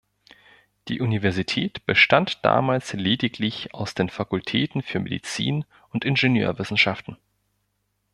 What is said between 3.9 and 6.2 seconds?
den Fakultäten für Medizin und